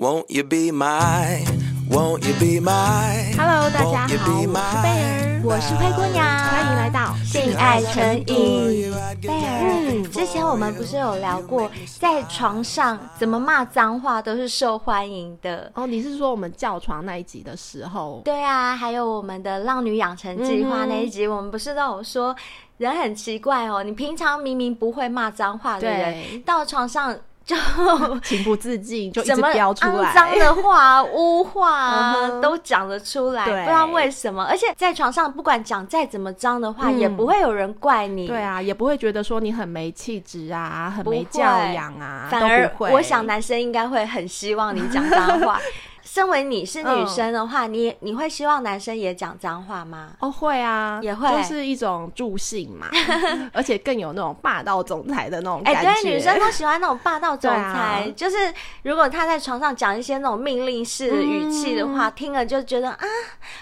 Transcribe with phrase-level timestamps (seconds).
[0.00, 1.44] Won't you be my,
[1.90, 3.34] won't you be my?
[3.36, 4.46] Hello，大家好，我是
[4.80, 8.92] 贝儿，我是灰姑娘，欢迎来到性爱成瘾。
[9.20, 9.58] 贝儿，
[9.90, 15.84] 嗯，之前我们不是有聊过，在床上怎么骂脏话都是受欢迎的哦？
[15.84, 18.22] 你是说我们叫床那一集的时候？
[18.24, 22.36] 对啊，还有我们的浪女养成计划那一集，嗯、我们不是都有说，
[22.76, 27.16] 人很奇怪哦，你平常明明不会骂脏话的人，到床上。
[27.48, 27.56] 就
[28.20, 34.44] 情不自禁就一直飙出来，脏脏的话、污话 都讲得出来，不知道为什么。
[34.44, 38.26] 而且在床上，不管讲再怎么脏的话，也不会有人怪你。
[38.26, 42.28] 对啊，也不会觉得说你很没气质啊，很没教养啊。
[42.30, 45.58] 反而，我想男生应该会很希望你讲脏话。
[46.10, 50.12] 身为你是女生的话，嗯、你你会希望男生也讲脏话吗？
[50.20, 52.88] 哦，会啊，也会，就是一种助兴嘛，
[53.52, 55.80] 而且更有那种霸道总裁的那种感觉。
[55.80, 58.36] 哎、欸，对，女生都喜欢那种霸道总裁，啊、就是
[58.84, 63.04] 如果他在床上讲一些那种命令式的语气的话，嗯、听了就觉得啊，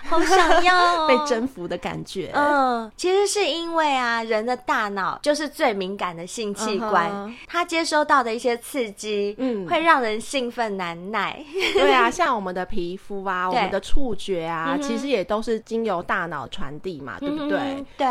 [0.07, 2.31] 好想要、哦、 被征服的感觉。
[2.33, 11.45] 嗯，其实是因为啊，人的大脑就是最敏感的性器官，它、嗯、接收到的一些刺激，嗯，会让人兴奋难耐。
[11.75, 12.37] 对啊， 像。
[12.37, 17.83] 我们的皮肤啊，我们的触觉啊，嗯、其实也都是经由大脑传递嘛，对不对？
[17.97, 18.07] 对。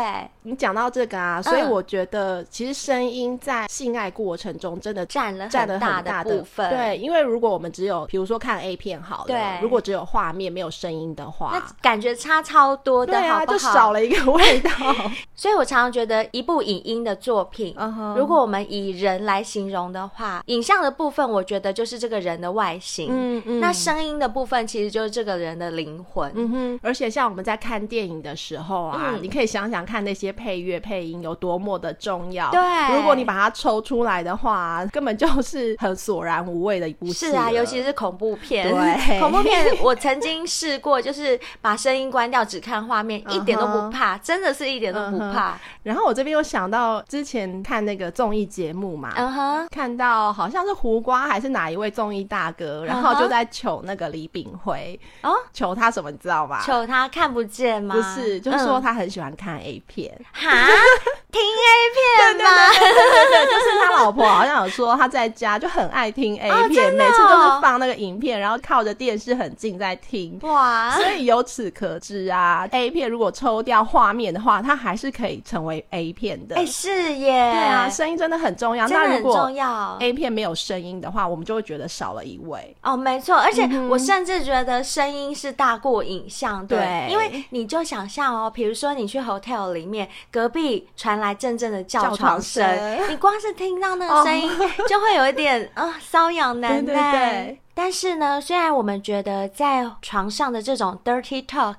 [0.46, 6.70] 你讲到这个啊，所以我觉得其实声音在性爱过程中真的占了占了很大的部分。
[6.70, 13.58] 对，因为如果我们只有比如说看 A 片好了，对，如果只有画面没有声音的话，那感觉差超多的，对啊，好不好？
[13.58, 14.70] 就少了一个味道。
[15.34, 18.14] 所以我常常觉得，一部影音的作品，uh huh.
[18.16, 23.08] 如果我们以人来形容的话，影像的部分，我觉得就是这个人的外形。
[23.10, 23.60] 嗯嗯。
[23.60, 26.30] 那声音的部分，其实就是这个人的灵魂。
[26.34, 26.80] 嗯哼。
[26.82, 32.50] 而且像我们在看电影的时候啊，嗯、你可以想想看那些配乐配音有多么的重要。
[32.50, 32.60] 对。
[32.94, 37.30] 如果你把它抽出来的话，根本就是很索然无味的一部戏。
[37.30, 38.68] 是啊，尤其是恐怖片。
[38.68, 39.18] 对。
[39.18, 45.26] 恐怖片，我曾经试过，就是把声音关掉，只看画面，一点都不怕，真的是一点都不怕。
[45.36, 49.68] 怕，然后我这边又想到之前看那个综艺节目嘛，嗯哼、uh，huh.
[49.70, 55.36] 看到好像是胡瓜还是哪一位综艺大哥，然后就在求那个李炳辉哦，uh.
[55.52, 56.62] 求他什么你知道吧？
[56.64, 57.94] 求他看不见吗？
[57.94, 60.76] 不是，就是说他很喜欢看 A 片，哈？
[61.36, 62.50] 听 A 片吗？
[62.72, 75.10] 对对对对对，就是他老婆好像有说他在家就很爱听 A 片，oh, 每次都是放那个影片，然后靠着电视很近在听，哇，所以由此可知啊，A 片如果抽掉画面的话，它还是。
[75.16, 79.96] 可以成为 A 片的，哎、欸，是耶，对啊，声音真的很重要，真的很重要。
[79.98, 82.76] A 片没有声音的话，我们就会觉得少了一位。
[82.82, 92.64] 哦，没错，而且我甚至觉得声音是大过影像，对，因为你就想象哦，比如说你去 hotel 里面，隔壁传来阵阵的叫床声，
[93.10, 94.50] 你光是听到那个声音，
[94.88, 96.82] 就会有一点啊瘙痒难耐。
[96.84, 97.60] 对对对。
[97.78, 101.76] 但是呢，虽然我们觉得在床上的这种 dirty talk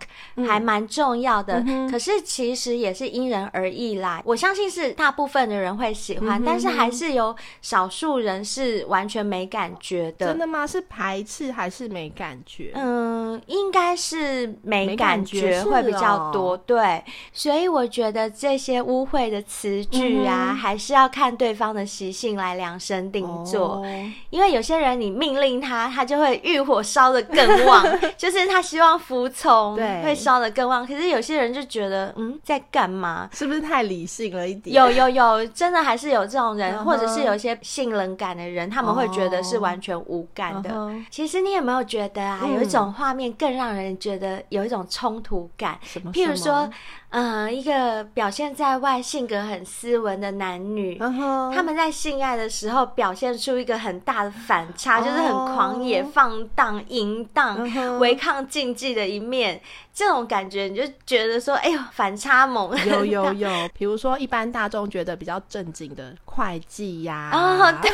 [0.48, 4.22] 还蛮重要的，可是其实也是因人而异啦。
[4.24, 10.28] 我相信是大部分的人会喜欢，嗯、但是还是有少数人是完全没感觉的。
[10.28, 10.68] 真的吗？
[10.68, 12.74] 是排斥还是没感觉？
[12.76, 16.52] 嗯，应该是没感觉会比较多。
[16.52, 17.04] 哦、对，
[17.34, 23.78] 所以我觉得这些污秽的词句啊，嗯、还是要看对方的习性来量身定做。
[23.78, 25.87] 哦、因为有些人你命令他。
[25.90, 27.86] 他就会欲火烧得更旺，
[28.18, 30.86] 就是他希望服从，对，会烧得更旺。
[30.86, 33.30] 可是有些人就觉得，嗯，在干嘛？
[33.34, 34.76] 是不是太理性了一点？
[34.76, 36.84] 有有有，真的还是有这种人，uh huh.
[36.84, 40.70] 或者是有一些性冷感的人，他们会觉得是完全无感的。
[40.70, 41.06] Uh huh.
[41.10, 45.78] 其实你有没有觉得啊，有一种画面更让人觉得有一种冲突感？
[45.82, 46.12] 什么？
[46.12, 46.70] 譬如说。
[47.10, 51.56] 嗯、呃，一个表现在外性格很斯文的男女，uh huh.
[51.56, 55.06] 他们在性爱的时候表现出一个很大的反差，uh huh.
[55.06, 57.58] 就是很狂野、放荡、淫荡、
[58.00, 58.20] 违、uh huh.
[58.20, 59.62] 抗禁忌的一面。
[59.94, 62.70] 这种感觉，你就觉得说，哎呦，反差萌。
[62.86, 67.90] 有有有，比如说一般大众觉得比较正经的会计呀，哦，对，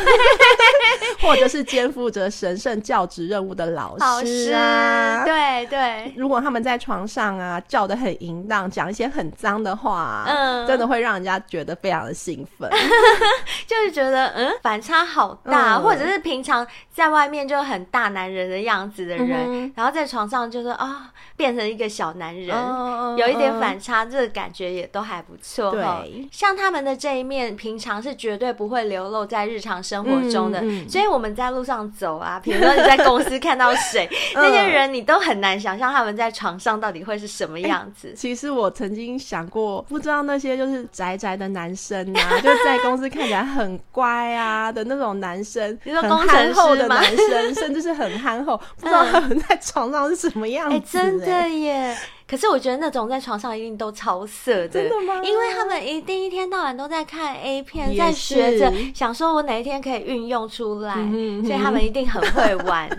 [1.25, 6.13] 或者是肩负着神圣教职任务的老师啊，对对。
[6.17, 12.69] 如果他们在床上啊叫的很淫荡，讲一些很脏的话，嗯，真的会让人家觉得非常的兴奋，
[13.67, 21.89] 就是觉得嗯反差好大，或者是平常在外面就很大男人的样子的人，然后在床上就是啊变成一个。
[21.93, 25.69] 小男人、uh, 有一点反差，uh, 这个感觉也都还不错。
[25.69, 30.61] 对，像他们的这一面，平常是绝对不会流露在日常生活中的。
[30.61, 38.07] 嗯嗯、所以我们在路上走啊，比如说你在公司看到谁，那些人你都很难想象他们在床上到底会是什么样子。
[38.07, 50.77] 欸、其实我曾经想过，不知道那些就是宅宅的男生啊， 就是在公司看起来很乖啊的那种男生，比如说工程师的男生，甚至是很憨厚， 不知道他们在床上是什么样子、欸。
[50.77, 51.97] 哎、欸，真的耶！
[52.25, 55.21] 可是我觉得那种在床上一定都超色的，真的吗？
[55.23, 62.89] 因为他们一定一天到晚都在看 A 片，在学着想说我哪一天可以运用出来，嗯、所以他们一定很会玩。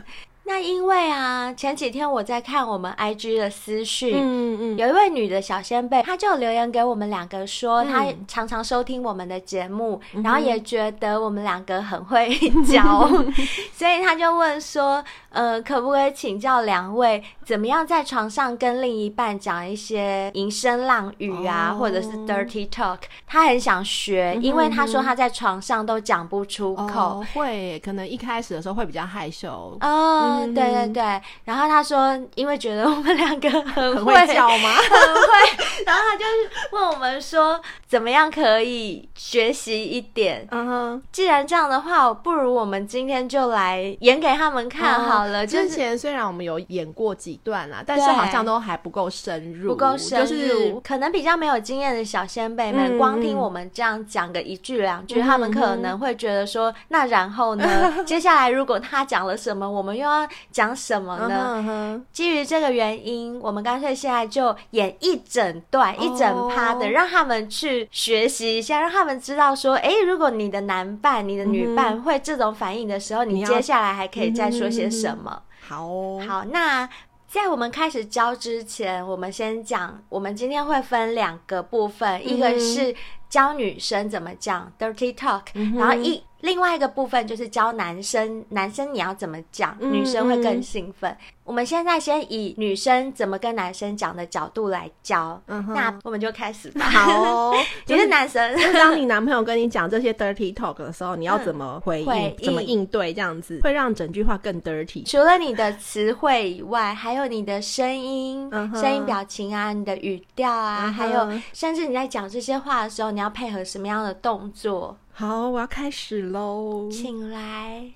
[0.47, 12.29] 那因为啊，前几天我在看我们 IG 的私讯，嗯嗯，有一位女的小仙贝，她就留言给我们两个说，嗯、她常常收听我们的节目，嗯、然后也觉得我们两个很会
[12.67, 13.33] 教， 嗯、
[13.73, 22.99] 所以她就问说，呃，可不可以请教两位，怎么样在床上跟另一半讲一些淫声浪语啊，哦、或者是 dirty talk？
[23.27, 29.79] 她很想学，因为她说她在床上都讲不出口，哦、会可能一开始的时候会比较害羞。
[29.81, 30.33] 哦。
[30.33, 34.71] 嗯嗯，对对对，然后他说，因为觉得我们两个很会，很会叫吗？
[34.91, 36.25] 很会，然后他就
[36.73, 40.47] 问我们说，怎么样可以学习一点？
[40.51, 45.47] 嗯哼，既然这样的话，不如我们今天就来演给他们看好了。
[45.47, 57.65] 之前虽然我们有演过几段啦，但是好像都还不够深入，不够深入，就是可能比较没有经验的小先辈们，光听我们这样讲个一句两句，他们可能会觉得说，那然后呢？
[58.05, 60.24] 接下来如果他讲了什么，我们又要。
[60.51, 62.03] 讲什么呢？Uh uh.
[62.13, 75.43] 基于这个原因，我们干脆现在就演一整段、一整趴的，让他们去学习一下，让他们知道说，哎，如果你的男伴、你的女伴会这种反应的时候，你接下来还可以再说些什么？
[75.61, 75.89] 好，
[76.27, 76.89] 好，那
[77.27, 82.95] 在我们开始教之前，我们先讲，我们今天会分两个部分，一个是
[83.29, 85.43] 教女生怎么讲 dirty talk，
[85.77, 86.23] 然后一。
[86.45, 91.11] 另外一个部分就是教男生，男生你要怎么讲，嗯、女生会更兴奋。
[91.11, 96.85] 嗯、我们现在先以女生怎么跟男生讲的角度来教，那我们就开始吧。
[96.85, 97.55] 好、哦，
[97.89, 102.07] 你是男生，就是、当你男朋友跟你讲这些 dirty talk 的时候，你要怎么回应？
[102.07, 103.15] 回应怎么应对？
[103.15, 105.11] 这样子会让整句话更 dirty。
[105.11, 114.95] 除了你的词汇以外，还有你的声音、声、音表情啊，你的语调啊，嗯、还有甚至你在讲这些话的时候，你要配合什么样的动作？
[115.17, 117.93] 好，我要开始喽，请来，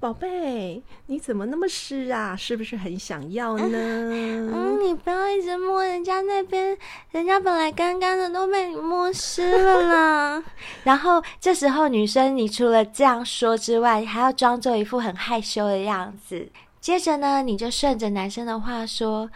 [0.00, 2.34] 宝贝，你怎么那么湿啊？
[2.34, 3.68] 是不是很想要呢？
[3.70, 6.74] 嗯， 嗯，你不要一直摸人家那边，
[7.10, 10.44] 人家本来干干的都被你摸湿了啦。
[10.84, 16.48] 然后这时候女生，你除了这样说之外，还要装作一副很害羞的样子。
[16.80, 19.28] 接着呢，你就顺着男生的话说：“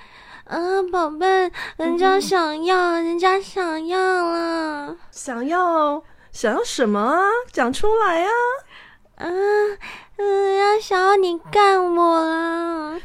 [0.49, 6.03] 嗯，宝贝，人家想要，嗯、人家想要了，想要。”
[6.39, 7.21] 想要什么啊？
[7.51, 8.31] 讲出来啊！
[9.17, 9.77] 嗯
[10.19, 13.01] 嗯，要想要你干我了。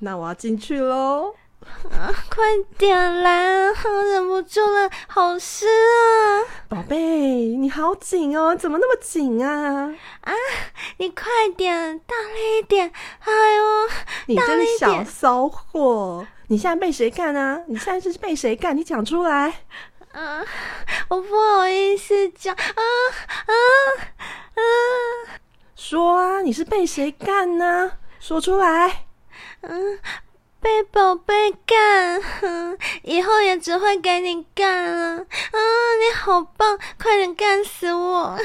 [0.00, 1.34] 那我要进去喽。
[1.90, 2.44] 啊，快
[2.76, 6.44] 点来，我忍不住了，好湿啊！
[6.68, 9.90] 宝贝，你好紧哦，怎么那么紧啊？
[10.20, 10.32] 啊，
[10.98, 11.24] 你快
[11.56, 12.92] 点，大力一点！
[13.20, 13.88] 哎呦，
[14.26, 17.62] 你这个小骚货，你现在被谁干啊？
[17.68, 18.76] 你现在是被谁干？
[18.76, 19.62] 你讲出来。
[20.18, 20.46] 嗯，
[21.10, 22.54] 我不好意思讲。
[22.54, 22.62] 啊
[23.46, 23.52] 啊
[24.56, 24.60] 啊！
[25.76, 27.92] 说啊，你是被谁干呢？
[28.18, 29.04] 说出来。
[29.60, 29.98] 嗯，
[30.66, 31.32] 被宝贝
[31.64, 32.20] 干。
[33.04, 35.18] 以后也只会给你干了。
[35.18, 35.58] 啊，
[36.00, 38.16] 你好棒，快点干死我！
[38.16, 38.36] 啊，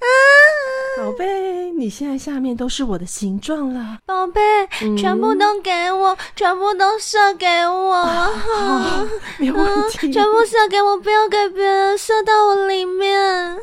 [0.96, 3.98] 宝贝，你现在下面都是我的形状了。
[4.06, 4.40] 宝贝，
[4.80, 7.92] 嗯、全部都给我，全部都射给我。
[7.92, 10.08] 啊好，没问题。
[10.08, 13.58] 啊、全部射给我，不要给别人射到我里面。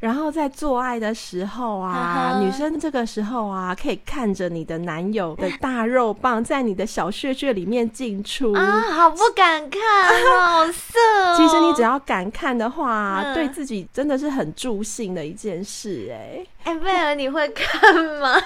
[0.00, 9.80] 然后在做爱的时候啊，呵呵女生这个时候啊，可以看着你的男友的大肉棒在你的小穴穴里面进出啊，好不敢看，
[10.46, 11.34] 好色哦。
[11.36, 16.46] 其实你只要敢看的话，嗯、对自己真的是很助兴的一件事哎。
[16.68, 18.38] 哎，贝尔，你会看吗？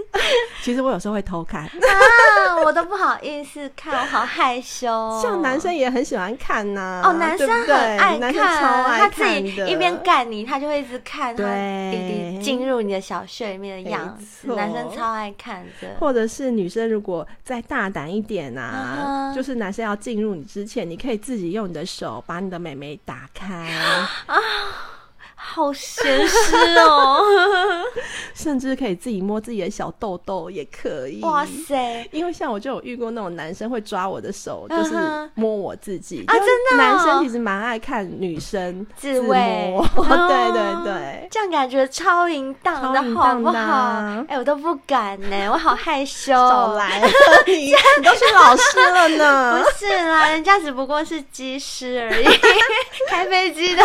[0.64, 4.86] 其实我有时候会偷看啊，我都不好意思看，我好害羞。
[5.20, 14.54] 像男生也很喜欢看呐，哦，男生很爱看，超爱看，他自己一边干你，他就会一直看他弟弟进入你的小穴里面的样子。
[14.54, 15.96] 男生超爱看的。
[16.00, 24.10] 或者是女生如果再大胆一点啊，就是男生要进入你之前，你可以自己用你的手把你的美眉打开啊。
[25.48, 27.22] 好咸湿哦，
[28.34, 31.20] 甚至可以自己摸自己的小痘痘也可以。
[31.22, 32.06] 哇塞！
[32.12, 34.94] 因为像我就有遇过那种男生会抓我的手，就是
[35.34, 36.76] 摸我自己啊，真的。
[36.76, 39.32] 男生其实蛮爱看女生自摸，
[39.96, 44.24] 对对对，这样感觉超淫荡的好不好？
[44.28, 46.32] 哎，我都不敢呢，我好害羞。
[46.34, 47.00] 少来，
[47.46, 47.72] 你你
[48.04, 49.62] 都是老师了呢？
[49.64, 52.26] 不是啦，人家只不过是机师而已，
[53.08, 53.82] 开飞机的。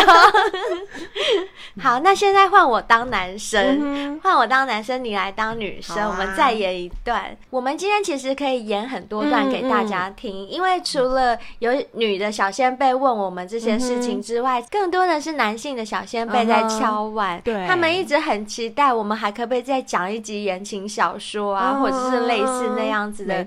[1.80, 7.36] 好，那现在换我当男生，换、嗯、我当男生，你来当女生，啊、我们再演一段。
[7.50, 23.46] 我们今天其实可以演很多段给大家听，嗯嗯、因为除了有女的小先辈问我们这些事情之外，嗯、更多的是男性的小先辈在敲碗，嗯、对，他们一直很期待我们还可不可以再讲一集言情小说啊，嗯、或者是类似那样子的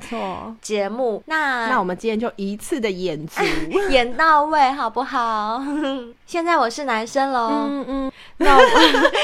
[0.61, 1.21] 节目。
[1.25, 3.41] 那那我们今天就一次的演足，
[3.89, 5.61] 演到位好不好？
[6.25, 8.11] 现在我是男生喽，嗯嗯。
[8.37, 8.63] 那我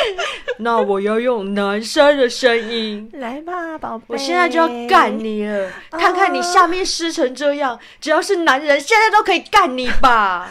[0.59, 4.05] 那我要用男生的声音来吧，宝贝！
[4.09, 10.49] 我现在就要干你了，啊、看看你下面湿成这样，只要是男人，现在都可以干你吧？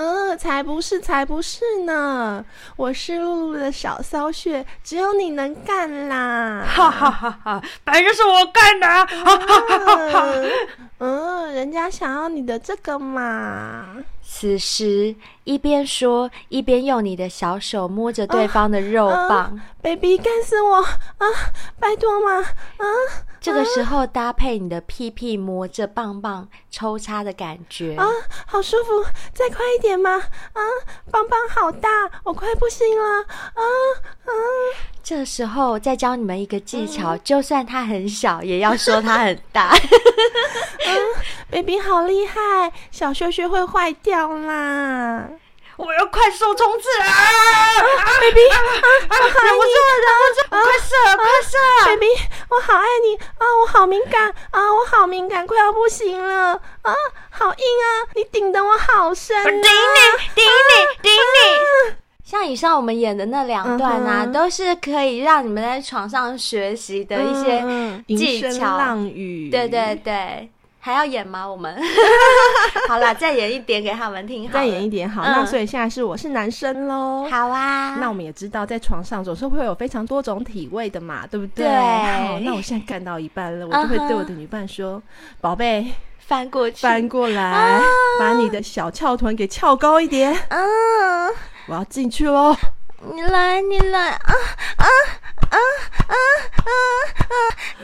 [0.00, 2.44] 嗯、呃，才不是，才不是呢！
[2.76, 6.64] 我湿漉漉的小骚穴，只有你能干啦！
[6.64, 7.62] 哈哈哈哈！
[7.84, 8.86] 反正是我干的！
[8.86, 10.26] 哈哈哈哈哈！
[10.98, 13.96] 嗯，人家想要你的这个嘛。
[14.40, 19.52] 此时一边说一边用你的小手摸着对方的肉棒、啊啊、
[19.82, 21.26] ，baby 干死我啊！
[21.80, 22.86] 拜托嘛啊！
[23.40, 28.06] 这个时候搭配你的屁屁摸着棒棒抽插的感觉啊，
[28.46, 29.02] 好舒服！
[29.34, 30.22] 再快一点嘛
[30.58, 30.64] 啊！
[31.10, 31.88] 棒棒好大，
[32.24, 33.62] 我快不行了啊
[34.26, 34.30] 啊！
[35.02, 39.70] 这时候再教你们一个技巧，嗯、就算它很小，也要说它很大。
[40.86, 40.98] 嗯，
[41.50, 45.28] baby 好厉害，小靴靴会坏掉啦！
[45.78, 47.06] 我要快速冲刺啊
[48.20, 49.14] ！baby，我好爱
[49.54, 49.70] 你，
[50.50, 51.56] 快射，快射
[51.86, 52.06] ！baby，
[52.50, 53.46] 我好爱你啊！
[53.62, 54.72] 我好敏感啊！
[54.72, 56.92] 我好敏感，快要不行了啊！
[57.30, 58.10] 好硬啊！
[58.16, 59.44] 你顶得我好深啊！
[59.44, 59.62] 顶你，
[60.34, 61.94] 顶你，顶你！
[62.24, 67.62] 像以上我们演的那两段啊，都是可以让你们在床上学习的一些
[68.16, 68.76] 技巧。
[68.76, 70.50] 浪语，对对对。
[70.80, 71.46] 还要演吗？
[71.46, 71.76] 我们
[72.88, 74.50] 好了，再演一点给他们听。
[74.50, 77.28] 再演一点好，嗯、那所以现在是我是男生喽。
[77.30, 81.66] 好啊，那我们也知道，在床上总是会有非常多种体位的嘛，对不对？
[81.66, 81.74] 对。
[81.74, 85.02] 好，那我现在干到一半了，我就会对我的女伴说
[85.42, 85.92] ：“宝贝、uh，huh、
[86.26, 91.34] 翻过去，翻过来，uh huh、把你的小翘臀给翘高一点。”嗯、uh，huh、
[91.66, 92.56] 我要进去喽。
[93.00, 94.34] 你来，你来啊啊
[94.76, 94.86] 啊
[95.48, 95.54] 啊
[96.08, 96.14] 啊
[96.58, 97.30] 啊！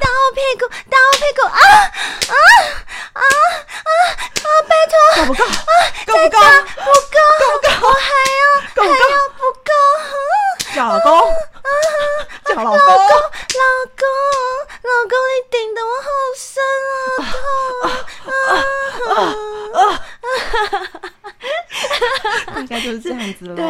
[0.01, 2.35] 打我屁股，打我屁股啊啊
[3.15, 3.23] 啊
[3.85, 3.91] 啊
[4.43, 4.47] 啊！
[4.69, 5.45] 拜托，够不够？
[5.45, 5.55] 啊，
[6.05, 6.37] 够不够？
[6.83, 7.87] 不够，够不够？
[7.87, 8.03] 我还
[8.35, 8.43] 要，
[8.75, 9.71] 还要不够？
[10.75, 11.07] 叫老公，
[12.45, 12.83] 叫老公，老
[13.95, 14.03] 公，
[14.83, 16.59] 老公，你顶得我好深
[17.07, 17.23] 啊！
[18.27, 18.35] 啊
[19.15, 19.17] 啊
[19.79, 20.03] 啊啊！
[22.55, 23.57] 大概就是这样子了。
[23.57, 23.63] 对，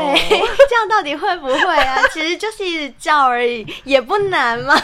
[0.68, 2.06] 这样到底会不会啊？
[2.12, 4.74] 其实就是一直叫而已，也不难嘛。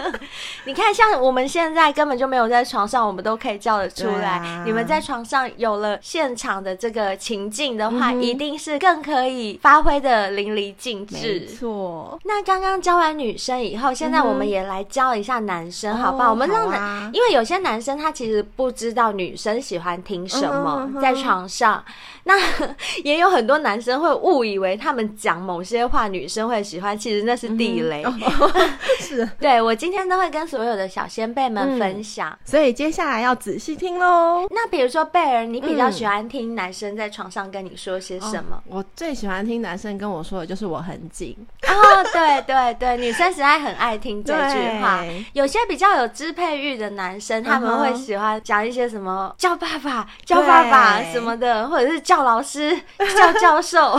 [0.64, 4.38] 你看，像我们现在根本就没有在床上，我们都可以叫得出来。
[4.38, 11.16] 啊、你们在床上有了现场的这个情境的话，嗯、一定是更可以发挥的淋漓尽致。
[11.16, 12.18] 没错。
[12.24, 16.30] 那刚刚教完女生以后，现在我们也来教一下男生，嗯、好不好？
[16.30, 21.84] 我们让男，啊、因为有些男生他其实不知道女生喜欢听什么，在床上。
[22.28, 22.34] 那
[23.04, 28.02] 也有很多男生会误以为他们讲某些话女生会喜欢，其实那是地雷。
[28.04, 28.52] 嗯哦、
[28.98, 34.44] 是，对，我今天都会跟所有的小先辈们分享，嗯、所以接下来要仔细听喽。
[34.50, 38.60] 那比如说贝儿，你比较喜欢听男生在床上跟你说些什么？
[38.66, 41.36] 我最喜欢听男生跟我说的就是我很紧。
[41.68, 41.70] 哦，
[42.04, 45.04] 对对对，女生实在很爱听这句话。
[45.32, 52.76] 有些比较有支配欲的男生，他们会喜欢讲一些什么叫爸爸、叫爸爸什么的，或者是叫老师。
[53.16, 53.98] 叫教授，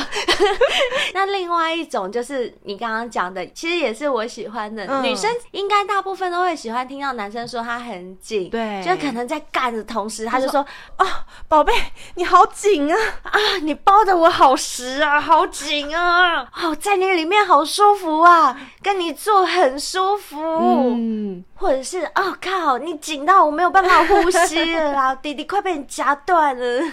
[1.13, 4.85] 那另外一种就是你刚刚讲的，其实也是我喜欢的。
[4.85, 10.65] 嗯、女生应该大部分都会喜欢听到男生说他很紧，对，就可能在干的同时，他就说
[10.97, 11.05] ：“哦，
[11.47, 11.73] 宝贝，
[12.15, 20.37] 你好紧啊， 啊，你包的我好实啊，好紧啊，哦，在你里面好舒服啊，跟你坐很舒服。”
[20.95, 26.83] 嗯，或者是哦靠，你紧到我没有办法呼吸了啦， 弟弟快被你夹断了。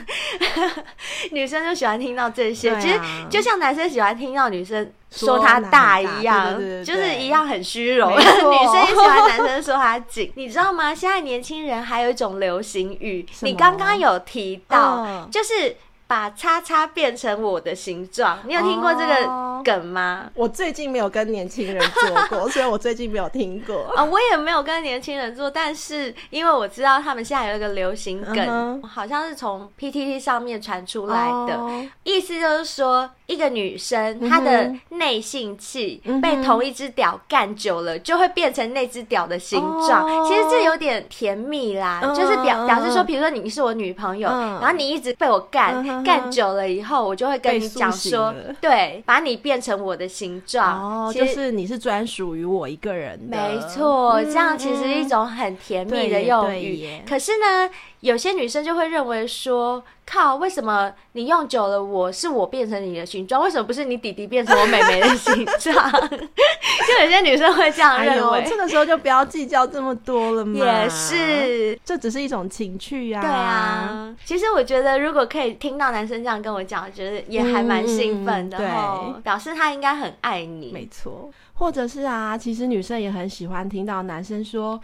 [1.33, 8.11] 女生就喜欢听到这些，啊、其实就像男生喜欢听到女生说他大一样，对对对对，就是一样很虚荣。
[8.15, 10.95] 女生也喜欢男生说他紧，你知道吗？
[10.95, 15.77] 现在年轻人还有一种流行语，你刚刚有提到，哦、就是。
[16.07, 20.31] 把叉叉变成我的形状，你有听过这个梗吗？
[20.35, 23.85] 我最近没有跟年轻人做过， 所以我最近没有听过。
[23.95, 24.05] 啊。
[24.05, 33.11] 我也没有跟年轻人做，但是因为我知道他们现在有一个流行梗，好像是从 PTT 上面传出来的，哦、意思就是说。
[33.27, 40.29] 一个女生，她的内性器被同一只屌干久了，就会变成那只屌的形状。
[40.29, 56.89] 其实这有点甜蜜啦，就是表表示说，比如说你是我女朋友，然后你一直被我干，干久了以后，我就会跟你讲说，对，把你变成我的形状，哦，就是你是专属于我一个人的，没错，这样其实是一种很甜蜜的用语。
[57.07, 57.71] 可是呢，
[58.05, 65.91] 有些女生就会认为说，靠，为什么你用久了，我是我变成你的形状，为什么不是你弟弟变成我妹妹的形状？
[65.91, 68.45] 就有些女生会这样认为。
[68.47, 70.59] 这个时候就不要计较这么多了嘛。
[70.59, 73.23] 也是，这只是一种情趣呀。
[73.23, 78.59] 对啊，其实我觉得如果可以听到男生这样跟我讲，我觉得也还蛮兴奋的。
[78.59, 80.71] 对，表示他应该很爱你。
[80.71, 81.31] 没错。
[81.55, 84.81] 或者是啊，其实女生也很喜欢听到男生说：“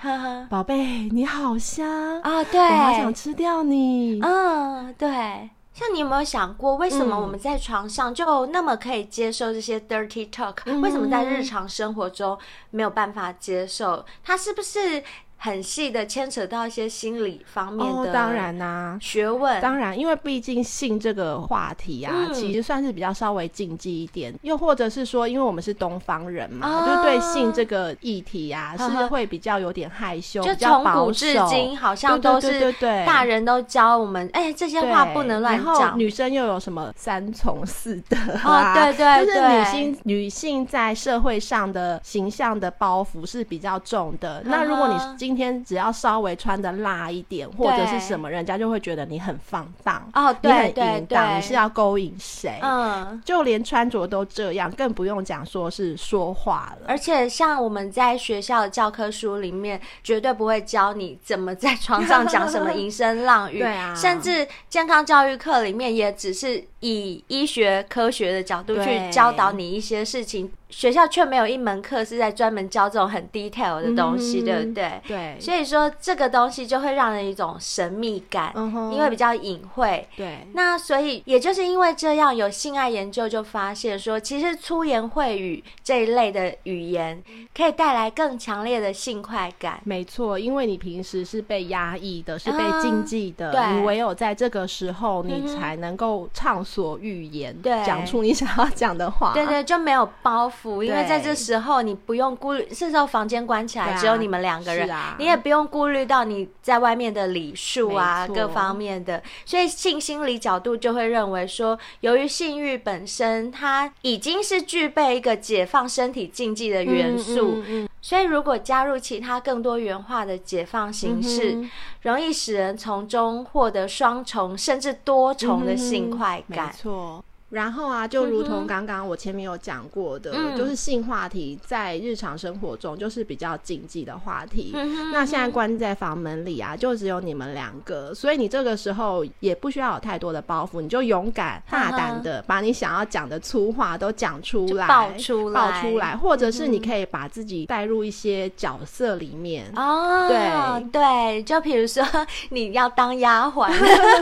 [0.49, 5.50] 宝贝，你好香啊，对，我好想吃掉你。”嗯，对。
[5.73, 10.57] 像你有没有想过，为什么我们在床上就那么可以接受这些 dirty talk？
[10.67, 12.37] 嗯，为什么在日常生活中
[12.71, 14.05] 没有办法接受？
[14.23, 15.03] 它是不是？
[15.42, 19.59] 很细的牵扯到一些心理方面的，当然呐，学问。
[19.62, 24.35] 当然，因为毕竟性这个话题啊，其实算是比较稍微禁忌一点。
[24.42, 30.94] 又或者是说，因为我们是东方人嘛，就对性这个议题啊，是会比较有点害羞，比较保守。
[30.94, 35.99] 从古至今，好像都是对大人都教我们，哎，这些话不能乱讲。
[35.99, 38.75] 女生又有什么三从四德啊？
[38.75, 44.42] 对对对，就是女性女性在社会上的形象的包袱是比较重的。
[44.44, 52.59] 那如果你今今天只要稍微穿的辣一点，或者是什么，人家就会觉得你很放荡哦，对，你很淫荡，你是要勾引谁？
[52.61, 56.87] 嗯，就连穿着都这样，更不用讲说是说话了。
[56.89, 70.51] 而且像我们在学校的教科书里面，绝对不会教你怎么在床上讲什么淫声浪语， 对啊，甚至健康教育课里面也只是以医学科学的角度去教导你一些事情。
[70.71, 75.00] 学校却没有一门课是在专门教这种很 detail 的东西，嗯、对不对？
[75.07, 80.07] 对，所以说这个东西就会让人一种神秘感，嗯、因为比较隐晦。
[80.17, 87.23] 对，那所以也就是因为这样，有性爱研究就发现说，其实粗言秽语这一类的语言
[87.55, 89.81] 可以带来更强烈的性快感。
[89.85, 99.33] 没错，因为你平时是被压抑的，是被禁忌的，嗯、你唯有在这个时候，你才能够畅所欲言，对，讲出你想要讲的话。
[99.35, 100.60] 对对，就没有包袱。
[100.64, 109.23] 因为在这时候，你不用顾虑，这时候房间关起来，只有你们两个人，你也不用顾虑到你在外面的礼数啊，各方面的。
[109.44, 117.62] 所以性心理角度就会认为说，由于性欲本身它已经是具备一个解放身体禁忌的元素，
[118.03, 121.68] 所以如果加入其他更多元化的解放形式，
[122.03, 126.66] 容易使人从中获得双重甚至多重的性快感。
[126.66, 127.25] 没错。
[127.51, 134.71] 然后啊，就如同刚刚我前面有讲过的，嗯、就是性话题在日常生活中就是比较禁忌的话题。
[134.73, 149.69] 嗯、那现在关在房门里啊，就只有你们两个，所以你这个时候也不需要有太多的包袱，你就勇敢大胆的把你想要讲的粗话都讲出来，爆出来，爆出来，或者是你可以把自己带入一些角色里面。
[149.75, 152.05] 哦，对对，就比如说
[152.51, 153.69] 你要当丫鬟，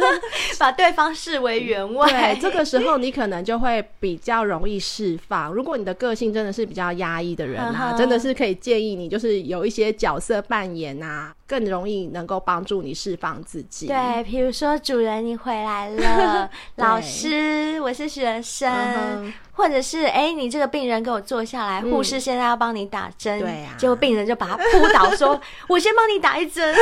[0.58, 2.08] 把对方视为员外。
[2.08, 3.12] 对，这个时候你。
[3.18, 5.52] 可能就会比较容易释放。
[5.52, 13.88] 如果你的个性真的是比较压抑的人啊，真的是可以建议你，就是有一些角色扮演啊，更容易能够帮助你释放自己。
[13.88, 19.32] 对，比如说主人你回来了， 老师我是学生。
[19.58, 24.62] 或者是哎，你这个病人给我坐下来，护士现在要帮你打针，对呀，结果病人就把他扑
[24.94, 26.76] 倒，说：“我先帮你打一针。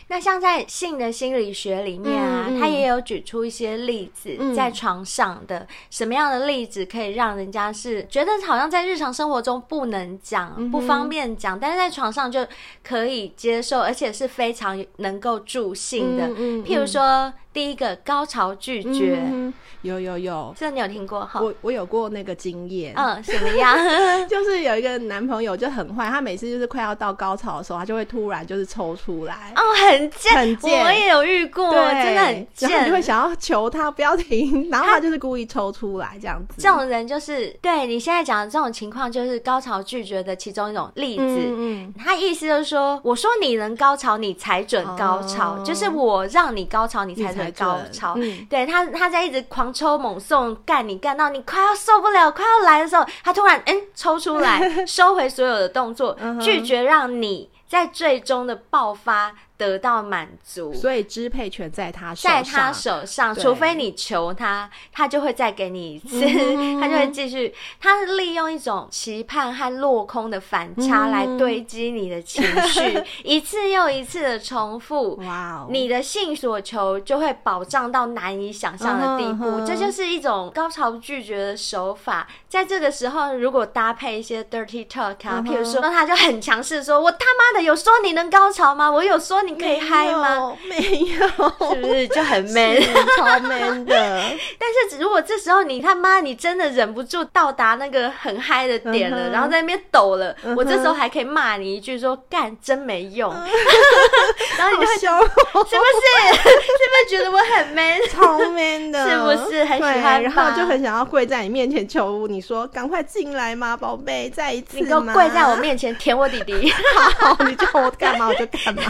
[0.08, 12.40] 那像在性的心理学里面啊，他也有举出一些例子，在床上的什么样的例子可以让人家是觉得好像在日常生活中不能讲、不方便讲，但是在床上就
[12.82, 16.28] 可以接受，而且是非常能够助兴的。
[16.64, 17.32] 譬如说。
[17.52, 21.40] 第一个高潮拒绝，嗯、有有有，这你有听过哈？
[21.40, 23.76] 我我有过那个经验，嗯，什么样？
[24.28, 36.54] 就是有一个男朋友就很坏，他每次就是快要到高潮的时候，他就会突然就是抽出来，哦，很贱，很贱，我也有遇过，对真的很贱，然后你就会想要求他不要停，然后他就是故意抽出来这样子。
[36.56, 41.24] 这种人就是对你现在讲的这种情况，就是高潮拒绝的其中一种例子。
[41.24, 47.39] 嗯，嗯，他意思就是说，我说你能高潮，你才准高潮，哦、就是我让你高潮，你才。
[47.52, 59.32] 高潮，嗯、对他，他在一直狂抽猛送，干你干到你快要受不了，快要来的时候，他突然嗯、欸、抽出来， 收回所有的动作，拒绝让你在最终的爆发。
[59.60, 67.54] 得到满足，所以支配权在他手上，在他手上，除非你求他，他就会再给你一次，嗯、他就会继续。
[67.78, 75.16] 他是利用一种期盼和落空的反差来堆积你的情绪，嗯、 一次又一次的重复。
[75.16, 79.44] 哇、哦，你的性所求就会保障到难以想象的地步。
[79.44, 82.26] 嗯、这就是一种高潮拒绝的手法。
[82.48, 88.90] 在这个时候，如果搭配一些 dirty talk 啊，譬、嗯、如说，那他就很强势说：“我他妈的有说你能高潮吗？
[88.90, 90.56] 我有说你。”你可以嗨吗？
[90.68, 92.80] 没有，是不是就很 man，
[93.16, 93.94] 超 man 的？
[94.58, 99.32] 但是如果这时候你他妈你真的忍不住到达那个很嗨的点了，uh.
[99.32, 100.54] 然后在那边抖了，uh.
[100.56, 103.36] 我这时候还可以骂你一句说干真没用，uh.
[104.56, 106.36] 然后你就会笑，是不是？
[106.36, 109.10] 是不是觉得我很 man，超 man 的？
[109.10, 110.22] 是不是很喜欢？
[110.22, 116.72] 然后就很想要跪在你面前求你说赶快进来嘛，宝贝，再一次，你给我跪在我面前舔我弟弟，
[117.18, 118.82] 好，你叫我干嘛我就干嘛。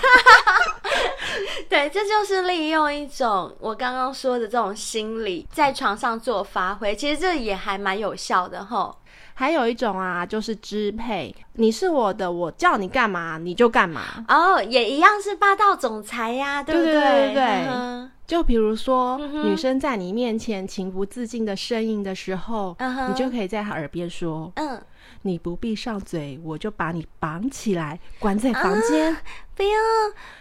[1.68, 8.96] 对，这就是利用一种我刚刚说的这种心理，在床上做发挥，其实这也还蛮有效的吼。
[9.34, 14.02] 还有一种啊，就是支配，你是我的，我叫你干嘛你就干嘛。
[14.28, 16.92] 哦，也一样是霸道总裁呀，对不对？
[16.92, 17.66] 对对对，对。
[17.70, 24.78] 嗯、就比如说、嗯，女生在你面前情不自禁的呻吟的时候、嗯，你就可以在她耳边说：“嗯。”
[25.22, 29.12] 你不闭上嘴，我就把你绑起来，关在房间。
[29.12, 29.20] 啊、
[29.54, 29.70] 不要、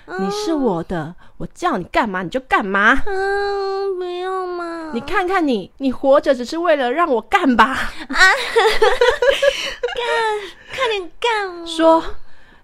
[0.06, 3.02] 嗯，你是我的，我叫你干嘛你就干嘛。
[3.06, 4.92] 嗯，不要嘛。
[4.94, 7.66] 你看看你，你活着只是为了让我干吧？
[7.66, 8.18] 啊，干，
[10.74, 11.68] 快点干！
[11.68, 12.02] 说，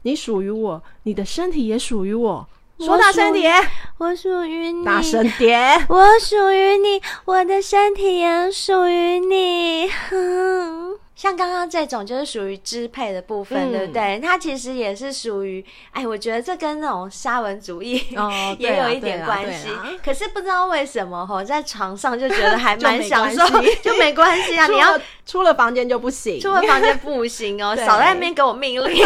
[0.03, 2.47] 你属于我，你的身体也属于我。
[2.79, 3.53] 说大声点，
[3.99, 4.85] 我属于你。
[4.85, 9.87] 大声点，我属于你，我的身体也属于你。
[10.09, 10.97] 哼。
[11.15, 14.19] 像刚刚这种就是属于支配的部分，嗯、对不对？
[14.21, 19.69] 它其实也是属于，哎，我觉得这跟那种沙文主义、 哦、也有一点关系。
[20.03, 23.45] 可是不知道为什么，吼，在床上就觉得还蛮 享受，
[23.81, 24.67] 就没关系啊。
[24.67, 29.05] 你要出了房间就不行，出了房间不行哦，少在那边给我命令。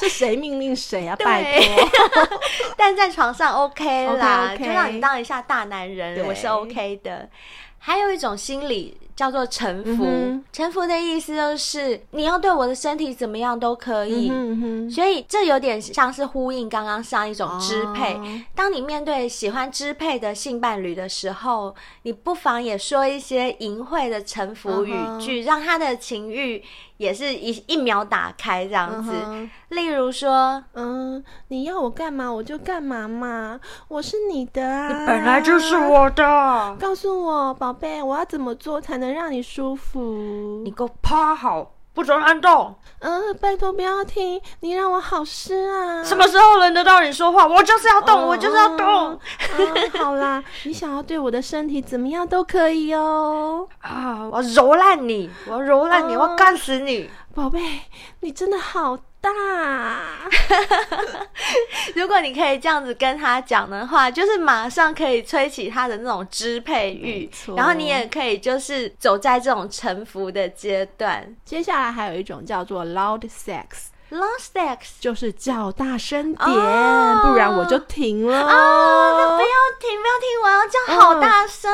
[0.00, 1.14] 是谁命令谁啊？
[1.14, 2.40] 拜托。
[2.76, 4.66] 但在床上 OK 啦，okay, okay.
[4.66, 7.28] 就让你当一下大男人，我是 OK 的。
[7.78, 8.98] 还有一种心理。
[9.16, 18.40] 叫做臣服，嗯，臣服的意思就是你要对我的身体怎么样都可以，嗯，所以这有点像是呼应刚刚上一种支配，哦。
[18.54, 26.62] 当你面对喜欢支配的性伴侣的时候，你不妨也说一些淫秽的臣服语句，嗯，让他的情欲
[26.98, 29.12] 也是一一秒打开这样子。
[29.24, 36.76] 嗯，例如说，嗯，你要我干嘛我就干嘛嘛，我是你的啊，你本来就是我的。
[36.78, 39.06] 告诉我，宝贝，我要怎么做才能？
[39.06, 42.74] 能让你舒服，你给我趴好，不准乱动。
[42.98, 46.04] 嗯、呃，拜托不要停，你让我好湿啊！
[46.04, 47.46] 什么时候轮得到你说话？
[47.46, 48.86] 我就是要动，哦、我就是要动。
[48.86, 49.18] 哦
[49.58, 53.66] 哦、好啦，你想要对我的身体怎么样都可以哦。
[53.80, 57.60] 啊，我要揉烂你，我要揉烂你，哦、我要干死你，宝贝，
[58.20, 58.98] 你真的好。
[59.34, 60.00] 大，
[61.94, 71.34] 如果你可以这样子跟他讲的话，就是马上可以吹起他的那种支配欲，然后你也可以就是走在这种臣服的阶段。
[71.44, 73.88] 接下来还有一种叫做 loud sex。
[74.10, 78.38] Long sex 就是叫大声点，oh, 不然我就停了。
[78.38, 81.68] 啊、oh,，不要停，不要停，我要叫好大声。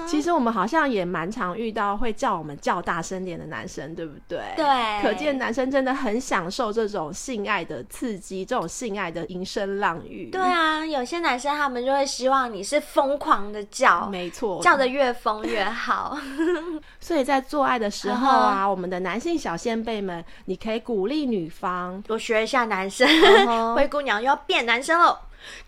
[0.00, 4.40] Oh, 其实我们好像也蛮常遇到会叫我们叫大声点的男生，对不对？
[4.56, 10.28] 对，可见男生真的很享受这种性爱的刺激，这种性爱的淫声浪语。
[10.30, 16.18] 对啊，有些男生他们就会希望你是疯狂的叫，没错，叫的越疯越好。
[16.98, 18.70] 所以在做爱的时候啊，uh -huh.
[18.70, 23.06] 我们的男性小先辈们，你可以鼓励女方，多学一下男生。
[23.06, 23.74] Uh -huh.
[23.74, 25.20] 灰姑娘又要变男生了，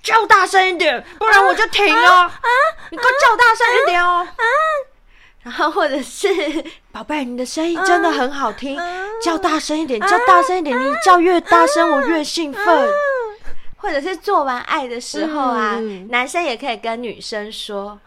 [0.03, 2.11] 叫大声一点，不然我就停了。
[2.11, 4.27] 啊、uh uh 你给我叫大声一点哦。
[4.27, 4.87] 啊、uh
[5.43, 6.29] 然后或者是
[6.93, 9.07] 宝贝，你的声音真的很好听，uh.
[9.23, 10.89] 叫大声一点，叫大声一点，uh.
[10.89, 12.65] 你叫越大声，我越兴奋。
[12.65, 12.93] Uh.
[13.77, 16.09] 或者是做完爱的时候啊，uh.
[16.11, 17.99] 男生也可以跟女生说：“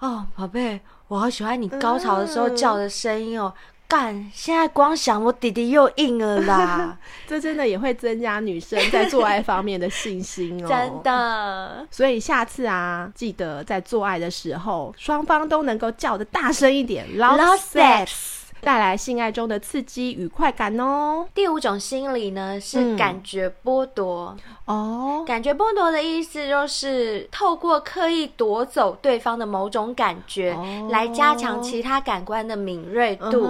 [0.00, 3.54] 哦，宝贝。”我好喜欢你高潮的时候叫的声音哦！
[3.88, 6.98] 干、嗯，现在光想我弟弟又硬了啦！
[7.26, 10.68] 这真的也会增加女生在做爱方面的信心哦。
[10.68, 18.35] 真的，所以下次啊，记得在做爱的时候，双方都能够叫得大声一点，loud sex。
[18.60, 21.26] 带来性爱中的刺激与快感哦。
[21.34, 30.56] 第五种心理呢是感觉剥夺哦，感觉剥夺的意思就是透过刻意夺走对方的某种感觉，
[30.90, 33.48] 来加强其他感官的敏锐度。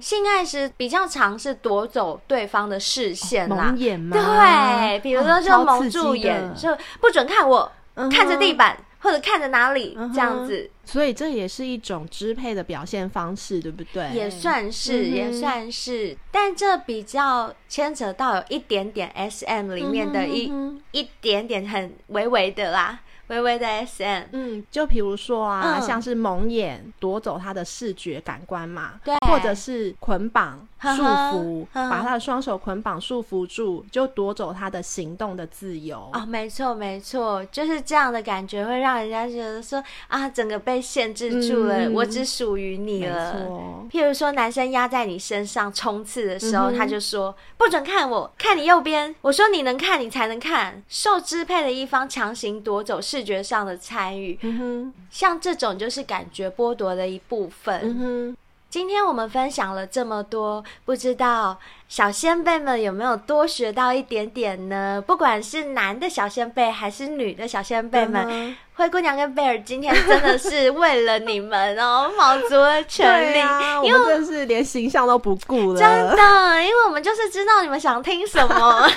[0.00, 4.16] 性爱时比较常是夺走对方的视线啦，蒙眼吗？
[4.16, 7.70] 对，比如说就蒙住眼，就不准看我，
[8.10, 8.76] 看着地板。
[9.04, 14.10] 或者看着哪里这样子，所以这也是一种支配的表现方式，对不对？
[14.14, 20.50] 也算是，也算是，但这比较牵扯到有一点点 SM 里面的一
[20.92, 23.02] 一点点很微微的啦。
[23.28, 36.10] 微微的 SM，嗯，就比如说啊，嗯、像是蒙眼夺走他的视觉感官嘛，对，或者是捆绑束缚，把他的双手捆绑束缚住，就夺走他的行动的自由。
[36.12, 43.32] 哦，没错没错，就是这样的感觉会让人家觉得说啊，整个被限制住了，嗯、我只属于你了。
[43.32, 43.86] 没错。
[43.90, 49.14] 譬如说，男生压在你身上冲刺的时候，嗯、他就说不准看我，看你右边。
[49.22, 50.82] 我说你能看，你才能看。
[50.88, 53.00] 受支配的一方强行夺走。
[53.13, 58.34] 视觉上的参与，嗯，像这种就是感觉剥夺的一部分。
[58.74, 61.56] 今天我们分享了这么多，不知道
[61.88, 65.00] 小先辈们有没有多学到一点点呢？
[65.06, 68.26] 不管是男的小先辈还是女的小先辈们。
[68.28, 75.78] 嗯灰姑娘跟贝尔今天真的是为了你们哦，卯足了全力，啊、因为我们真是连形象都不顾了。
[75.78, 78.90] 真的，因为我们就是知道你们想听什么，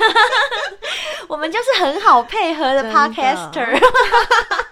[1.30, 3.80] 我们就是很好配合的 podcaster，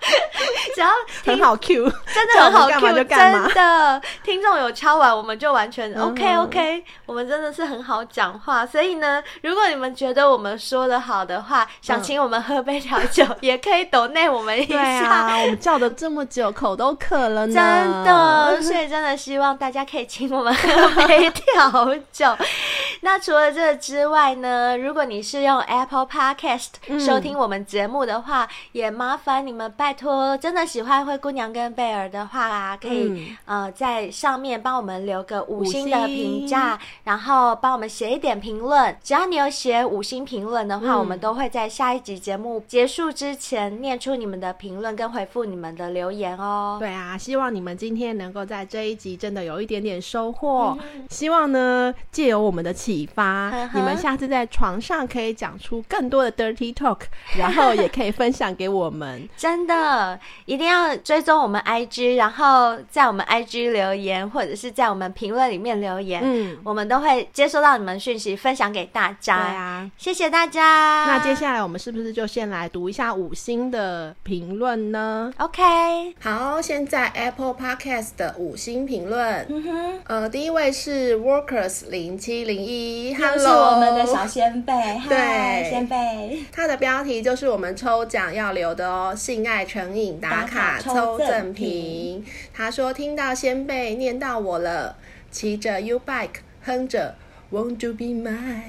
[0.73, 0.89] 只要
[1.25, 8.65] 很好 Q，真的很好 Q，真的听众有敲完，我们就完全 OK OK，我们真的是很好讲话。
[8.65, 14.81] 所以呢，如果你们觉得我们说的好的话，想请我们喝杯调酒，也可以 donate 我们一下。
[14.81, 17.53] 啊，我们叫的这么久，口都渴了呢。
[17.53, 22.35] 真的，所以真的希望大家可以请我们喝杯调酒。
[23.01, 38.97] 那除了这之外呢，如果你是用 Apple Podcast 收听我们节目的话，嗯、也麻烦你们拜托，真的喜欢灰姑娘跟贝尔的话啊，可以、嗯、呃在上面帮我们留个五星的评价，然后帮我们写一点评论。
[39.03, 44.95] 只要你有写五星评论的话，嗯、我们都会在下一集节目结束之前念出你们的评论。
[44.95, 46.77] 跟回复你们的留言哦。
[46.79, 50.77] 对啊，希望你们今天能够在这一集真的有一点点收获。
[50.81, 56.99] 嗯、希望呢，借由我们的启发，呵呵你们下次在床上可以讲出更多的 dirty talk，
[57.37, 59.27] 然后也可以分享给我们。
[59.35, 69.37] 真的，一定要追踪我们 IG，然后在我们 IG 留言，或者是在我们评论里面留言，嗯，我们都会接收到你们讯息，分享给大家。
[69.37, 71.05] 对啊，谢谢大家。
[71.07, 74.75] 那接下来我们是不是就先来读一下五星的评论？
[74.91, 84.73] 呢？OK，好，现在 Apple Podcast 的五星评论，嗯哼，呃，第一位是 Workers 零七零一，Hello，是我们的小仙贝，
[85.07, 92.25] 对，仙贝，他的标题就是我们抽奖要留的哦，性爱成瘾打卡抽赠品。
[92.53, 94.97] 他说听到先辈念到我了，
[95.31, 97.15] 骑着 U Bike 哼着
[97.51, 98.61] Won't you be my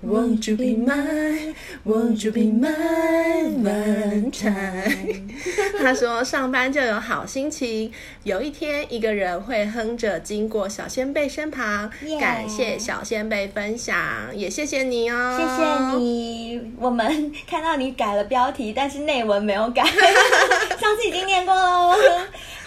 [0.00, 1.56] Won't you be mine?
[1.84, 3.64] Won't you be mine?
[3.64, 5.24] Valentine
[5.80, 7.92] 他说上班就有好心情。
[8.22, 11.90] 有一天，一个人会哼着经过小仙贝身旁。
[12.20, 13.96] 感谢小仙贝分享，
[14.34, 15.36] 也谢谢你哦。
[15.36, 16.72] 谢谢你。
[16.78, 19.82] 我们看到你改了标题，但是内文没有改。
[20.78, 21.96] 上次已经念过了。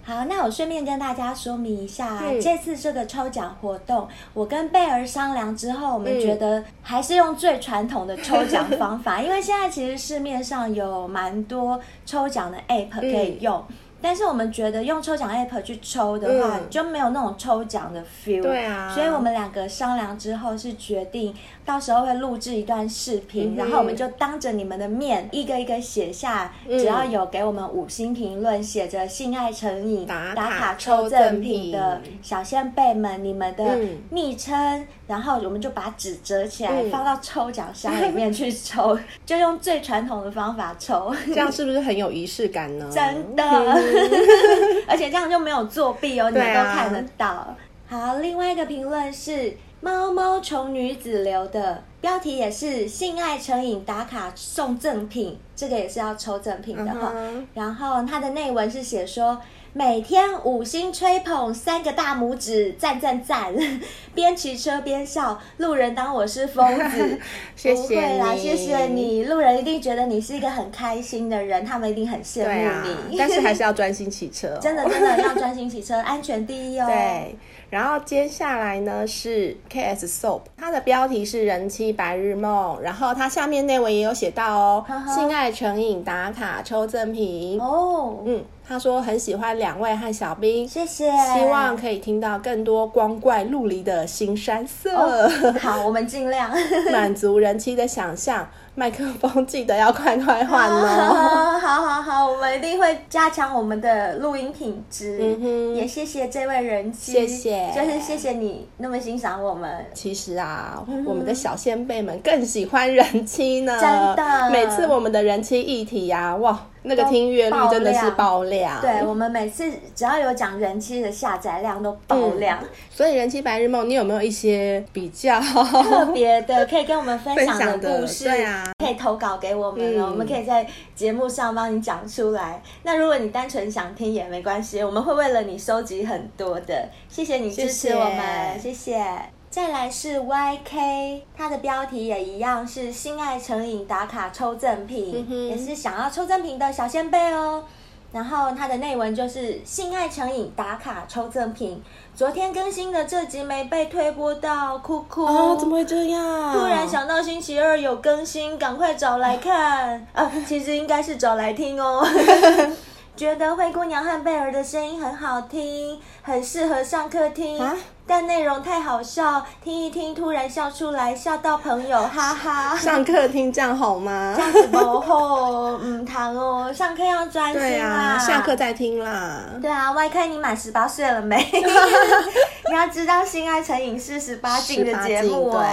[0.04, 13.64] 好，那我顺便跟大家说明一下，嗯、这次这个抽奖活动，我跟贝儿商量之后，我们觉得还是用最传统的抽奖方法，嗯、 因为现在其实市面上有蛮多抽奖的 App 可以用。
[13.70, 18.42] 嗯但是我们觉得用抽奖 app 去抽的话，嗯、就没有那种抽奖的 feel。
[18.42, 21.34] 对啊，所以我们两个商量之后是决定，
[21.64, 33.78] 到时候会录制一段视频，嗯、然后我们就当着你们的面一个一个写下，嗯、只要有给我们五星评论，写着“性爱成瘾打卡抽赠品”的小仙贝们，你们的
[34.10, 34.86] 昵称。
[35.12, 42.88] 嗯然后我们就把纸折起来，放到抽奖箱里面去抽，嗯、 就用最传统的方法抽，这样是不是很有仪式感呢？
[42.96, 43.44] 真的，
[44.88, 47.28] 而且这样就没有作弊哦，你们都看得到。
[47.28, 47.58] 啊、
[47.90, 57.12] 好，另外一个评论是猫猫虫女子留的，标题也是性爱成瘾打卡送赠品，这个也是要抽赠品的哈。
[57.54, 59.42] 然后它的内文是写说。
[59.74, 63.54] 每天五星吹捧，三个大拇指，赞赞赞！
[64.14, 67.18] 边骑车边笑，路人当我是疯子。
[67.56, 73.18] 谢谢不会啦，谢谢你，路人一定觉得你是一个很开心的人，他们一定很羡慕你。
[73.18, 76.86] 啊、但是还是要专心骑车、哦， 真的真的要专心骑车，安全第一哦。
[76.88, 77.38] 对。
[77.70, 88.44] 然后接下来呢是 KS Soap，它的标题是人妻白日梦，然后它下面内文也有写到哦，呵呵性爱成瘾打卡抽赠品哦，嗯。
[88.72, 94.96] 他说很喜欢两位和小兵，谢谢，希望可以听到更多光怪陆离的新山色。
[94.96, 95.30] 哦、
[95.60, 96.50] 好，我们尽量
[96.90, 98.48] 满足人妻的想象。
[98.82, 101.60] 麦克风记得要快快换哦！
[101.62, 105.38] 好好好，我们一定会加强我们的录音品质。
[105.40, 109.86] 嗯，也谢谢这位人妻，谢谢，就是谢谢你那么欣赏我们。
[109.94, 114.50] 其实啊，嗯、我们的小先辈们更喜欢人妻呢，真的。
[114.50, 116.60] 每次我们的人妻议题呀、啊，哇！
[116.84, 122.58] 那个听阅率真的是爆量，对，我们每次只要有讲人妻的下载量都爆量。
[122.60, 128.24] 嗯，所以人妻白日梦，你有没有一些比较特别的可以跟我们分享的 故事？
[128.24, 132.62] 对啊，可以投稿给我们，嗯，我们可以在节目上帮你讲出来。
[132.84, 136.90] 那如果你单纯想听也没关系，我们会为了你收集很多的。
[137.08, 138.74] 谢谢你支持我们，谢谢。
[138.74, 139.06] 谢谢
[139.52, 147.66] 再来是 YK，它的标题也一样是心爱成瘾打卡抽赠品，嗯，也是想要抽赠品的小先贝哦。
[148.12, 151.82] 然后它的内文就是性爱成瘾打卡抽赠品，
[152.14, 156.54] 昨天更新的这集没被推播到，酷酷啊，怎么会这样？
[156.54, 160.06] 突然想到星期二有更新，赶快找来看。
[160.14, 162.06] 啊，其实应该是找来听哦。
[163.16, 167.60] 觉得灰姑娘和贝儿的声音很好听，很适合上课听。
[167.60, 167.76] 啊
[168.12, 172.76] 但内容太好笑，听一听突然笑出来，笑到朋友哈哈。
[172.76, 174.34] 上课听这样好吗？
[174.36, 178.20] 这样子不好，嗯，糖哦，上课要专心啊。
[178.20, 179.46] 下课再听啦。
[179.62, 181.38] 对啊，YK 你满十八岁了没？
[182.70, 185.66] 你要知道，性爱成瘾是十八禁的节目哦，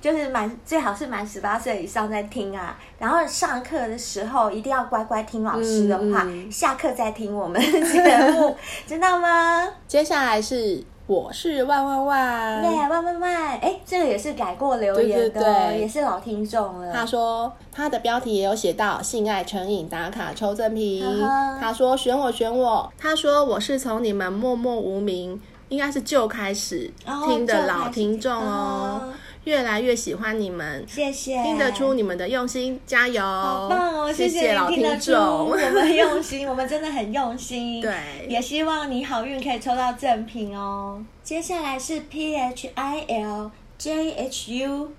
[0.00, 2.78] 就是满最好是满十八岁以上再听啊。
[2.98, 8.56] 然后上课的时候一定要乖乖听老师的话，下课再听我们的节目，
[8.88, 9.68] 知道吗？
[9.86, 10.82] 接下来是。
[11.06, 13.58] 我是万万万，耶、yeah, 万万万！
[13.58, 16.90] 哎，这个也是改过留言的，对对对，也是老听众了。
[16.90, 21.04] 他说他的标题也有写到性爱成瘾打卡抽赠品。
[21.04, 21.60] Uh -huh.
[21.60, 22.90] 他说选我选我。
[22.96, 25.38] 他说我是从你们默默无名，
[25.68, 26.90] 应该是就开始
[27.26, 29.12] 听的老听众哦。
[29.44, 29.50] Uh.
[29.50, 33.20] 越来越喜欢你们，谢谢，听得出你们的用心，加油！
[33.22, 37.78] 好棒哦，谢谢，老听众，我们用心，我们真的很用心。
[37.82, 41.04] 对，也希望你好运可以抽到赠品哦。
[41.22, 44.92] 接下来是 P H I L J H U，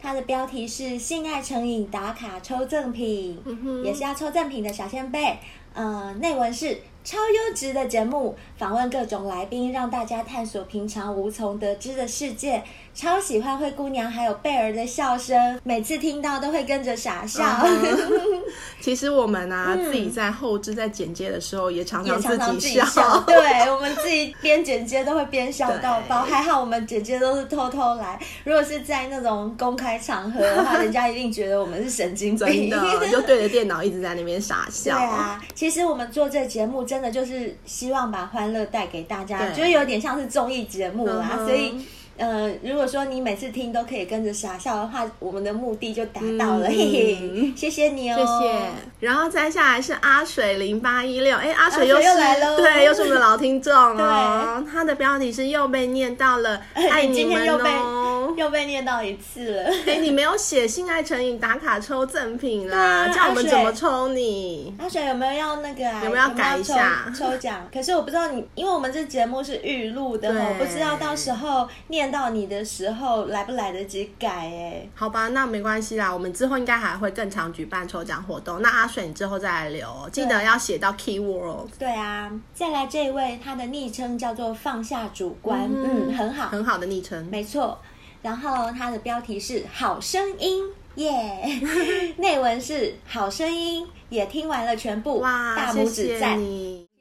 [0.00, 5.38] 它的标题是性爱成瘾打卡抽赠品，嗯，也是要抽赠品的小仙贝。
[5.74, 6.78] 呃，内文是。
[7.04, 12.62] 超优质的节目，访问各种来宾，让大家探索平常无从得知的世界。
[12.94, 17.42] 超喜欢灰姑娘还有贝儿的笑声，每次听到都会跟着傻笑。
[17.42, 17.96] Uh.
[18.80, 22.36] 其实我们啊、嗯，自己在后置在剪接的时候，也常常自己笑。
[22.36, 26.22] 常常己笑对，我们自己边剪接都会边笑到爆。
[26.22, 34.96] 还好我们剪接都是偷偷来，如果是在那种公开场合的话，人家一定觉得我们是神经病，真的 就对着电脑一直在那边傻笑。
[34.96, 36.82] 对啊，其实我们做这节目。
[36.84, 41.74] 真的就是希望把欢乐带给大家，就是有点像是综艺节目啦，所以。
[42.18, 46.76] 呃，如果说你每次听都可以跟着傻笑的话，我们的目的就达到了，嗯、嘿。
[46.92, 48.54] 嘿，谢谢你哦，谢谢。
[49.00, 54.64] 然后再下来是阿水零八一六，哎，阿水又是又来了，对，又是我们的老听众哦。
[54.70, 59.70] 他的标题是又被念到了， 爱你们哦，又被，念到一次了。
[59.86, 64.72] 哎，你没有写性爱成瘾打卡抽赠品啦，叫我们怎么抽你？
[64.78, 66.04] 阿水有没有要那个啊？
[66.04, 67.66] 有没有要改一下抽奖？
[67.72, 72.12] 可是我不知道你，因为我们这节目是预录的，我不知道到时候念。
[72.12, 74.86] 到你的时候来不来得及改哎？
[74.94, 76.12] 好吧，那没关系啦。
[76.12, 78.60] 我们之后应该还会更常举办抽奖活动。
[78.60, 81.70] 那阿水，你之后再来留，记得要写到 key word。
[81.78, 87.78] 对啊，再来这一位，他的昵称叫做放下主观，嗯，嗯很好，很好的昵称，没错。
[88.22, 90.64] 然后它的标题是 好声音
[90.96, 91.10] 耶
[91.44, 96.38] ，yeah、 内文是好声音，也听完了全部，哇，大拇指赞。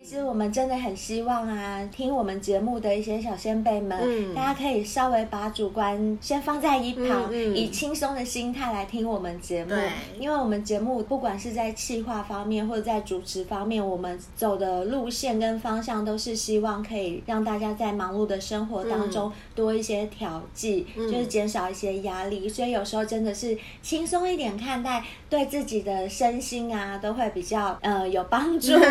[0.04, 9.70] 其实我们真的很希望啊，听我们节目的一些小仙贝们，嗯，大家可以稍微把主观先放在一旁，嗯嗯、以轻松的心态来听我们节目。
[9.70, 22.50] 对，因为我们节目不管是在企划方面或者在主持方面，我们走的路线跟方向都是希望可以让大家在忙碌的生活当中多一些调剂，嗯，就是减少一些压力。
[22.50, 28.74] 所以有时候真的是轻松一点看待，对自己的身心啊都会比较呃有帮助。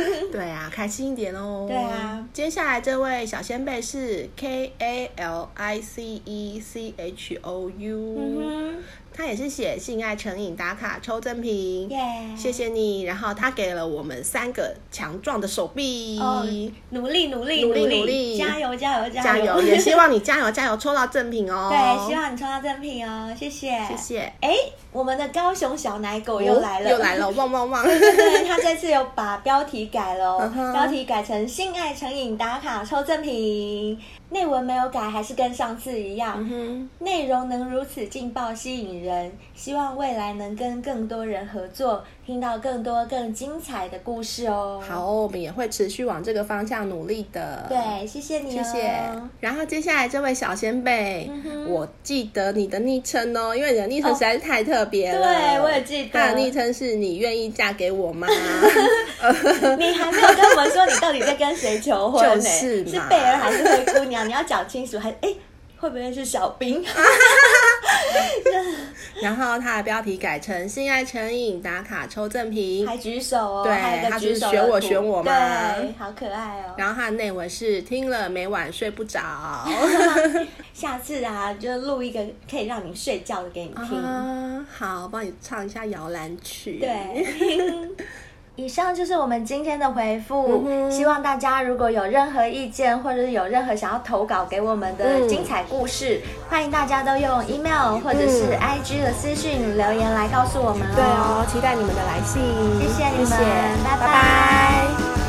[0.30, 0.70] 对啊。
[0.72, 1.66] 开心一点哦。
[1.68, 8.74] 对啊，接下来这位小仙贝是 K A L I C E C H O U。
[9.12, 11.90] 他也是写性爱成瘾打卡抽赠品.
[12.36, 13.02] 谢谢你。
[13.02, 16.44] 然后他给了我们三个强壮的手臂，oh,
[16.90, 19.44] 努力努力努力努力，加油加油加油！
[19.44, 21.68] 加油也 希望你加油加油抽到赠品哦。
[21.70, 24.32] 对，希望你抽到赠品哦，谢谢谢谢。
[24.40, 24.54] 哎，
[24.92, 27.84] 我们的高雄小奶狗又来了，哦、又来了， 汪汪汪！
[27.84, 30.72] 对对对，他这次有把标题改了， uh huh.
[30.72, 33.98] 标题改成性爱成瘾打卡抽赠品。
[34.32, 36.48] 内文没有改，还是跟上次一样。
[37.00, 44.80] 内容能如此劲爆吸引人，希望未来能跟更多人合作，听到更多更精彩的故事哦。
[44.86, 47.66] 好，我们也会持续往这个方向努力的。
[47.68, 49.00] 对，谢谢你、哦，谢谢。
[49.40, 55.26] 然后接下来这位小仙贝，嗯、我记得你的昵称哦，因为你的昵称实在是太特别了。
[55.26, 56.10] 哦、对，我也记得。
[56.12, 58.28] 他的昵称是你愿意嫁给我吗？
[59.78, 62.40] 你还没有跟我们说你到底在跟谁求婚呢？
[62.44, 64.28] 是是贝儿还是灰姑娘？
[64.28, 65.34] 你要讲清楚，还哎，
[65.80, 66.84] 会不会是小兵？
[69.22, 75.32] 然后他的标题改成“性爱成瘾打卡抽赠品”，还举手哦，对，他是选我选我吗？
[75.76, 76.74] 对，好可爱哦。
[76.76, 79.20] 然后他的内文是听了每晚睡不着，
[80.72, 83.98] 下次啊，就录一个可以让你睡觉的给你听。
[83.98, 86.78] 啊、好，帮你唱一下摇篮曲。
[86.78, 87.26] 对。
[88.60, 100.94] 以上就是我们今天的回复，嗯、希望大家如果有任何意见，或者是有任何想要投稿给我们的精彩故事，嗯、欢迎大家都用 email 或者是 IG 的私讯留言来告诉我们哦。
[100.94, 102.42] 对哦，期待你们的来信，
[102.78, 103.44] 谢谢你们，谢谢
[103.82, 103.98] 拜拜。
[103.98, 105.19] 拜拜。